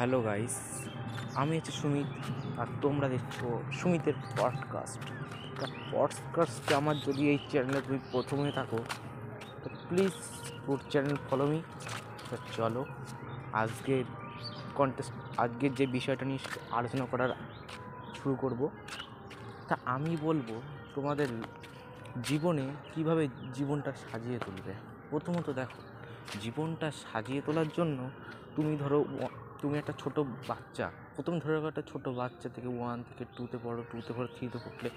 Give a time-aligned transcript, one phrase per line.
[0.00, 0.56] Hello guys
[1.34, 2.06] আমি হচ্ছে সুমিত,
[2.58, 3.36] আর তোমরা দেখছ
[3.72, 5.02] সুমিতের পডকাস্ট
[5.92, 8.78] পডকাস্টে আমার যদি এই চ্যানেলে তুমি প্রথমে থাকো,
[9.62, 10.14] তো প্লিজ
[10.66, 11.62] তোর চ্যানেল ফলো মি
[12.30, 12.84] তো চলো,
[13.52, 14.04] আজকের
[14.74, 16.38] কন্টেস্ট আজকের যে বিষয়টা নিয়ে
[16.70, 17.30] আলোচনা করার
[18.22, 18.68] শুরু করব।
[19.68, 20.48] তা আমি বলব,
[20.94, 21.28] তোমাদের
[22.22, 22.64] জীবনে
[22.94, 24.72] কীভাবে জীবনটা সাজিয়ে তুলবে?
[25.10, 25.80] প্রথমত দেখো,
[26.40, 28.10] জীবনটা সাজিয়ে তোলার জন্য
[28.56, 29.04] তুমি ধরো
[29.60, 30.16] তুমি একটা ছোট
[30.48, 34.88] বাচ্চা। প্রথম ধরো একটা ছোট বাচ্চা থেকে ওয়ান থেকে টুতে পড়ো টুতে পড়ো থ্রিতে পড়লে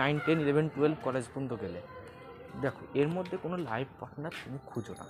[0.00, 1.80] nine ten eleven twelve college পর্যন্ত গেলে।
[2.62, 5.06] দেখো, এর মধ্যে কোনো লাইফ পার্টনার তুমি খুঁজো না।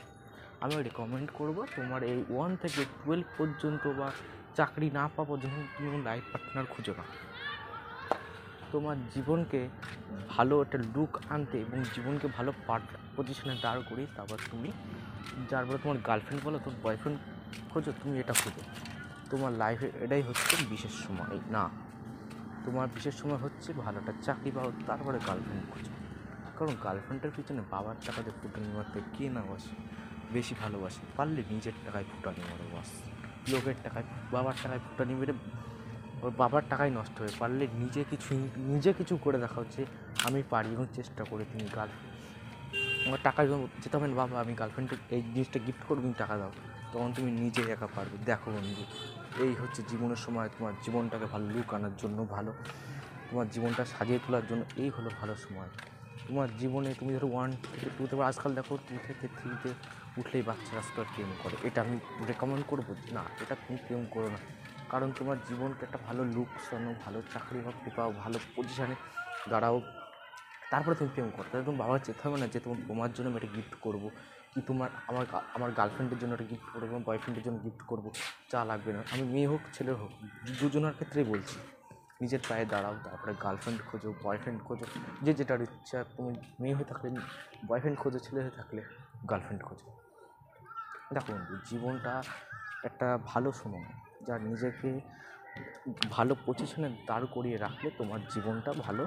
[0.63, 4.09] আমি রেকমেন্ড করব তোমার এই ওয়ান থেকে টুয়েলভ পর্যন্ত বা
[4.59, 7.05] চাকরি না পাওয়া পর্যন্ত তুমি কোনো লাইফ পার্টনার খুঁজো না।
[8.73, 9.61] তোমার জীবনকে
[10.35, 12.87] ভালো একটা লুক আনতে এবং জীবনকে ভালো পার্ট
[13.17, 14.71] পজিশনে দাঁড় করি তারপর তুমি
[15.51, 17.19] যার পরে তোমার গার্লফ্রেন্ড বলো, তোমার বয়ফ্রেন্ড
[17.71, 18.63] খোঁজো, তুমি এটা খোঁজো।
[19.35, 21.65] তোমার লাইফে এটাই হচ্ছে বিশেষ সময়। না,
[22.65, 25.93] তোমার বিশেষ সময় হচ্ছে ভালো একটা চাকরি পাও, তারপরে গার্লফ্রেন্ড খুঁজো।
[26.57, 29.73] কারণ গার্লফ্রেন্ডের পিছনে বাবার টাকাতে ফুটানি মারতে কে না বসে,
[30.33, 32.89] বেশি ভালোবাসে। পারলে নিজের টাকায় ফুটানি মারো বাস।
[33.51, 35.35] লোকের টাকায়, বাবার টাকায় ফুটানি মেরে
[36.25, 38.31] ওর বাবার টাকাই নষ্ট হয়ে, পারলে নিজে কিছু
[38.73, 39.83] নিজে কিছু করে দেখা হচ্ছে,
[40.27, 42.13] আমি পারি এবং চেষ্টা করে তুমি গার্লফ্রেন্ড
[43.07, 43.41] আমার টাকা
[43.83, 46.53] যেতে হবে না বাবা, আমি গার্লফ্রেন্ডকে এই জিনিসটা গিফট করব, তুমি টাকা দাও,
[46.93, 48.85] তখন তুমি নিজে একা পারবে। দেখো বন্ধু
[49.39, 52.53] এই হচ্ছে জীবনের সময়, তোমার জীবনটাকে ভালো লুক আনার জন্য ভালো,
[53.31, 55.69] তোমার জীবনটা সাজিয়ে তোলার জন্য এই হলো ভালো সময়।
[56.29, 59.75] তোমার জীবনে তুমি ধরো ওয়ান থেকে টুতে আজকাল দেখো টু থেকে থ্রিতে
[60.21, 64.39] উঠলেই বাচ্চারা আজকাল প্রেম করে। এটা আমি রেকমেন্ড করব, না, এটা তুমি প্রেম করো না।
[64.91, 68.95] কারণ তোমার জীবনকে একটা ভালো লুক শোনো, ভালো চাকরি বাকরি পাও ভালো পজিশানে
[69.49, 69.83] দাঁড়াও।
[70.73, 73.51] তারপরে তুমি প্রেম করো। তুমি বাবার যেতে হবে না যে তোমার তোমার জন্য আমি একটা
[73.57, 74.05] গিফট করব,
[74.53, 75.25] কি তোমার আমার
[75.57, 78.07] আমার গার্লফ্রেন্ডের জন্য একটা গিফট করব বয়ফ্রেন্ডের জন্য গিফট করব,
[78.51, 80.13] যা লাগবে না। আমি মেয়ে হোক, ছেলে হোক
[80.61, 81.57] দুজনের ক্ষেত্রেই বলছি,
[82.23, 84.87] নিজের পায়ে দাঁড়াও, তারপরে গার্লফ্রেন্ড খোঁজো বয়ফ্রেন্ড খোঁজো,
[85.25, 86.31] যে যেটার ইচ্ছা, তুমি
[86.63, 87.09] মেয়ে হয়ে থাকলে
[87.69, 88.81] বয়ফ্রেন্ড খোঁজো, ছেলে হয়ে থাকলে
[89.31, 89.87] গার্লফ্রেন্ড খোঁজো।
[91.15, 92.13] দেখো বন্ধু, জীবনটা
[92.89, 93.87] একটা ভালো সময়,
[94.27, 94.91] যা নিজেকে
[96.11, 99.05] ভালো পজিশনে দাঁড় করিয়ে রাখলে তোমার জীবনটা ভালো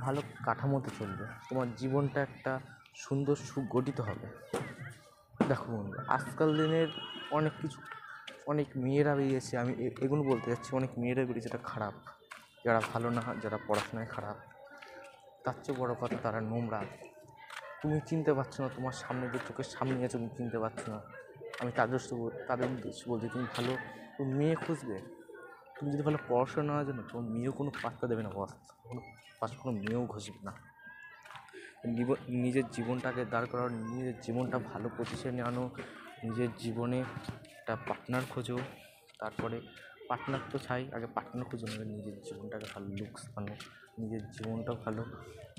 [0.00, 2.60] ভালো কাঠামোতে চলবে। তোমার জীবনটা একটা
[2.94, 4.26] সুন্দর সুগঠিত হবে।
[5.48, 6.88] দেখো বন্ধু, আজকাল দিনের
[7.30, 7.80] অনেক কিছু,
[8.46, 11.94] অনেক মেয়েরা বেরিয়েছে। আমি এগুলো বলতে যাচ্ছি, অনেক মেয়েরা বেরিয়েছে যেটা খারাপ।
[12.64, 14.36] যারা ভালো না, যারা পড়াশোনায় খারাপ।
[15.44, 16.80] তার চেয়ে বড়ো কথা তারা নোংরা।
[17.82, 21.00] তুমি চিনতে পারছ না, তোমার সামনে যে চোখের সামনে আছে তুমি চিনতে পারছ না।
[21.60, 21.98] আমি তাদের
[22.48, 23.76] তাদের উদ্দেশ্য বলছি, তুমি ভালো,
[24.18, 25.17] তুমি মেয়ে খুঁজবে?
[25.78, 28.52] তুমি যদি ভালো পড়াশোনা না জানো তোমার মেয়েও কোনো পাত্তা দেবে না বস
[28.82, 29.00] কোনো
[29.40, 30.52] পাশে কোনো মেয়েও ঘষবে না।
[32.28, 35.70] নিজের জীবনটাকে দাঁড় করানো নিজের জীবনটা ভালো পজিশনে আনো,
[36.24, 36.98] নিজের জীবনে
[37.56, 38.58] একটা পার্টনার খোঁজো।
[39.18, 39.60] তারপরে
[40.08, 43.54] পার্টনার তো চাই, আগে পার্টনার খুঁজো নেবে নিজের জীবনটাকে ভালো লুকস আনো।
[43.98, 45.04] নিজের জীবনটা ভালো।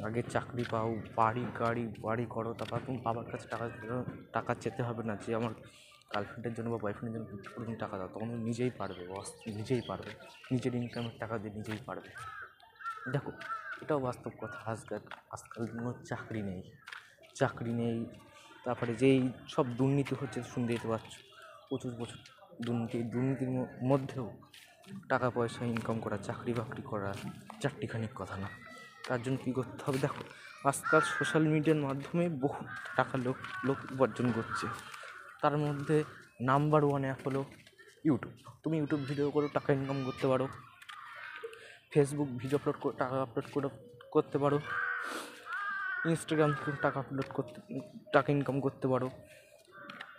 [0.04, 3.70] আগে চাকরি পাও, বাড়ি, গাড়ি, বাড়ি করো, তারপর তুমি বাবার কাছে টাকা
[4.34, 5.54] টাকা চেতে হবে না যে আমার
[6.16, 9.08] গার্লফ্রেন্ডের জন্য বা বয়ফ্রেন্ডের জন্য gift করে টাকা দাও, তখন নিজেই পারবে
[9.48, 10.12] নিজেই পারবে।
[10.52, 12.10] নিজের ইনকামের টাকা দিয়ে নিজেই পারবে।
[13.12, 13.32] দেখো,
[13.82, 15.00] এটাও বাস্তব কথা। আজকাল
[15.32, 16.64] আজকাল কোনো চাকরি নেই।
[17.36, 18.06] চাকরি নেই,
[18.64, 21.18] তারপরে যেই সব দুর্নীতি হচ্ছে শুনতেই তো পাচ্ছ।
[21.70, 22.18] প্রচুর প্রচুর
[22.66, 23.50] দুর্নীতি, দুর্নীতির
[23.84, 24.38] মধ্যেও
[25.10, 27.14] টাকা পয়সা ইনকাম করা, চাকরি বাকরি করা
[27.62, 28.48] চারটিখানিক কথা না।
[29.08, 29.98] তার জন্য কী করতে হবে?
[29.98, 30.24] দেখো,
[30.68, 32.66] আজকাল সোশ্যাল মিডিয়ার মাধ্যমে বহু
[32.96, 34.68] টাকা লোক লোক উপার্জন করছে।
[35.42, 35.98] তার মধ্যে
[36.50, 37.42] নাম্বার ওয়ান অ্যাপ হলো
[38.08, 38.34] ইউটিউব
[38.64, 40.46] তুমি ইউটিউব ভিডিও করে টাকা ইনকাম করতে পারো।
[41.92, 43.70] ফেসবুক ভিডিও আপলোড টাকা আপলোড করে
[44.14, 44.58] করতে পারো।
[46.10, 46.52] ইনস্টাগ্রাম
[46.86, 47.58] টাকা আপলোড করতে
[48.16, 49.08] টাকা ইনকাম করতে পারো।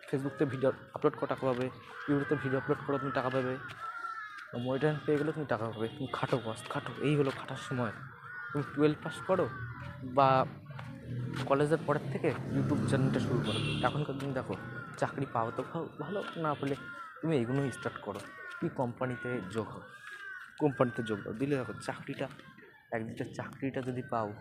[0.08, 1.66] ফেসবুকতে ভিডিও আপলোড করে টাকা পাবে।
[2.08, 3.54] ইউটিউবে ভিডিও আপলোড করে তুমি টাকা পাবে।
[4.64, 7.92] মনিটাইন পেয়ে গেলে তুমি টাকা পাবে। তুমি খাটো বাস খাটো। এই হলো খাটার সময়।
[8.50, 9.46] তুমি টুয়েলভ পাস করো
[10.16, 10.28] বা
[11.48, 14.54] কলেজের পরের থেকে ইউটিউব চ্যানেলটা শুরু করো। এখনকার দিন দেখো।
[14.96, 15.62] চাকরি পাও তো
[16.00, 16.76] ভালো না পেলে
[17.20, 18.20] তুমি এগুলোই স্টার্ট করো।
[18.60, 19.80] তুমি কোম্পানিতে যোগ হও?
[20.58, 22.28] কোম্পানিতে যোগ দাও। দিলে দেখো চাকরিটা
[22.92, 24.32] একদিকটা চাকরিটা যদি পাও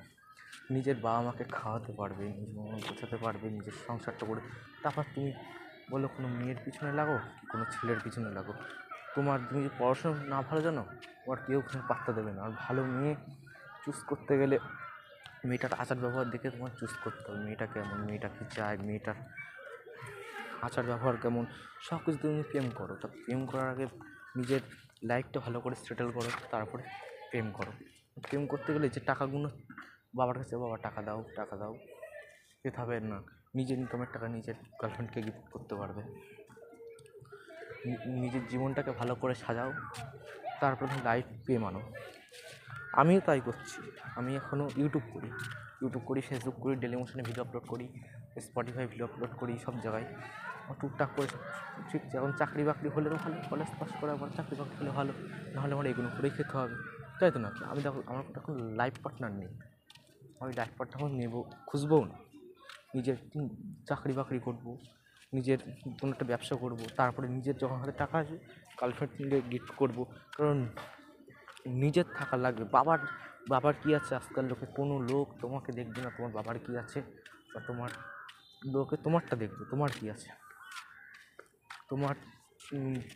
[0.72, 4.42] নিজের বাবা মাকে খাওয়াতে পারবে নিজের মন গোছাতে পারবে নিজের সংসারটা করে
[4.84, 5.32] তারপর তুমি
[5.92, 8.54] বলো কোনো মেয়ের পিছনে লাগো কি কোনো ছেলের পিছনে লাগো?
[9.16, 10.84] তোমার তুমি যদি পড়াশোনা না ভালো জানো
[11.26, 13.16] তোমার কেউ কোনো পাত্তা দেবে না। আর ভালো মেয়ে
[13.86, 14.60] চুজ করতে গেলে
[15.46, 17.98] মেয়েটার আচার ব্যবহার দেখে তোমার চুজ করতে হবে। মেয়েটা কেমন?
[17.98, 18.78] মেয়েটা কী চায়?
[18.78, 19.14] মেয়েটার
[20.62, 21.46] আচার ব্যবহার কেমন?
[21.82, 23.88] সব কিছু তুমি প্রেম করো, তা প্রেম করার আগে
[24.36, 24.62] নিজের
[25.04, 26.84] লাইফটা ভালো করে সেটেল করো, তারপরে
[27.30, 27.72] প্রেম করো।
[28.22, 29.50] প্রেম করতে গেলে যে টাকাগুলো
[30.16, 31.76] বাবার কাছে, বাবা, টাকা দাও টাকা দাও।
[32.64, 33.24] যেতে হবে না।
[33.56, 36.04] নিজের ইনকামের টাকা নিজের গার্লফ্রেন্ডকে গিফট করতে পারবে।
[38.06, 39.74] নিজের জীবনটাকে ভালো করে সাজাও,
[40.62, 41.82] তারপর লাইফ পেয়ে মানো।
[42.94, 45.28] আমিও তাই করছি। আমি এখনও ইউটিউব করি।
[45.82, 48.02] ইউটিউব করি ফেসবুক করি ডেলি মোশনে ভিডিও আপলোড করি।
[48.46, 50.08] স্পটিফাই ভিডিও আপলোড করি সব জায়গায়।
[50.82, 51.28] টুকটাক করে
[51.90, 55.12] ঠিক যেমন চাকরি বাকরি হলে তো ভালো কলেজ পাস করার পর চাকরি বাকরি হলে ভালো,
[55.54, 56.76] নাহলে আমার এগুলো করেই খেতে হবে।
[57.20, 57.50] তাই তো না?
[57.72, 59.50] আমি দেখো, আমার এখন লাইফ পার্টনার নেই।
[60.42, 61.34] আমি লাইফ পার্টনার নেব,
[61.68, 62.16] খুঁজবও না।
[62.96, 63.18] নিজের
[63.88, 64.66] চাকরি বাকরি করব,
[65.34, 65.60] নিজের
[66.00, 68.38] কোনো একটা ব্যবসা করব, তারপরে নিজের যখন হাতে টাকা আসবে
[68.80, 69.98] গার্লফ্রেন্ডকে গিফট করব।
[70.38, 70.58] কারণ
[71.84, 73.00] নিজের থাকা লাগবে। বাবার
[73.50, 74.12] বাবার কী আছে?
[74.16, 77.00] আজকাল লোকে কোনো লোক তোমাকে দেখবে না, তোমার বাবার কী আছে?
[77.54, 77.90] বা তোমার
[78.74, 80.30] লোকে তোমারটা দেখবে, তোমার কী আছে?
[81.90, 82.16] তোমার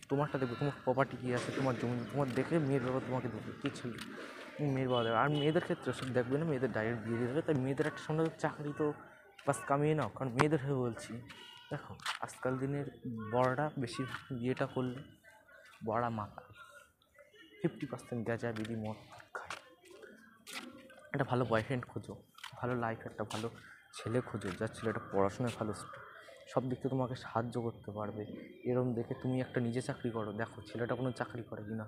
[0.10, 3.70] তোমারটা দেখবে, তোমার প্রপার্টি কী আছে, তোমার জমি, তোমার দেখে মেয়ের বাবা তোমাকে দেখবে, কী
[3.78, 3.92] ছিল?
[4.74, 7.56] মেয়ের বাবা দেখবে। আর মেয়েদের ক্ষেত্রে সব দেখবে না, মেয়েদের ডাইরেক্ট বিয়ে দিয়ে দেবে, তাই
[7.64, 8.86] মেয়েদের একটা সঙ্গে চাকরি তো
[9.46, 11.12] বাস কামিয়ে নাও, কারণ মেয়েদের হয়ে বলছি।
[11.72, 11.94] দেখো,
[12.26, 12.88] আজকাল দিনের
[13.34, 14.02] বড়রা বেশি
[14.40, 15.00] বিয়েটা করলে
[15.88, 16.44] বড়া মাতা
[17.60, 18.98] ফিফটি পার্সেন্ট গাঁজা বিড়ি মদ
[19.36, 19.54] খায়।
[21.14, 22.14] একটা ভালো বয়ফ্রেন্ড খোঁজো,
[22.60, 23.48] ভালো লাইফ একটা ভালো
[23.94, 25.74] ছেলে খোঁজো, যার ছেলেটা পড়াশোনায় ভালো
[26.48, 28.26] সব দিক থেকে তোমাকে সাহায্য করতে পারবে।
[28.64, 31.86] এরম দেখে তুমি একটা নিজে চাকরি করো। দেখো, ছেলেটা কোনো চাকরি করে কি না?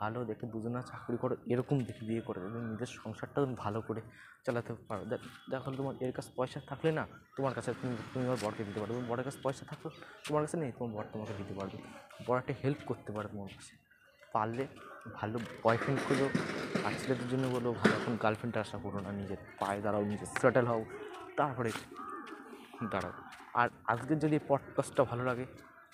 [0.00, 4.00] ভালো দেখে দুজনা চাকরি করো, এরকম দেখে বিয়ে করে এবং নিজের সংসারটা তুমি ভালো করে
[4.46, 7.06] চালাতে পারো। দেখ- তোমার এর কাছে পয়সা থাকলে না
[7.36, 9.90] তোমার কাছে তুমি তুমি আমার বরকে দিতে পারবে। বরের কাছে পয়সা থাকল
[10.28, 11.78] তোমার কাছে নেই, তোমার বর তোমাকে দিতে পারবে।
[12.26, 13.76] বর একটা হেল্প করতে পারে তোমার কাছে।
[14.32, 14.66] পারলে
[15.14, 16.28] ভালো বয়ফ্রেন্ড খোঁজো।
[16.84, 20.66] আর ছেলেদের জন্য বলো, ভালো এখন গার্লফ্রেন্ড আশা করো না নিজের। পায়ে দাঁড়াও নিজের সেটেল
[20.66, 20.84] হও।
[21.36, 21.72] তারপরে
[22.90, 23.12] দাঁড়াও।
[23.54, 25.46] আর আজকের যদি পডকাস্টটা ভালো লাগে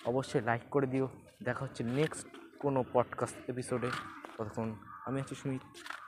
[0.05, 1.07] অবশ্যই লাইক করে দিও।
[1.43, 2.27] দেখা হচ্ছে নেক্সট
[2.59, 3.91] কোনো পডকাস্ট এপিসোডে
[4.37, 4.75] ততক্ষণ
[5.05, 5.61] আমি আছি সুমিত।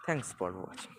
[0.05, 0.95] Thanks for watching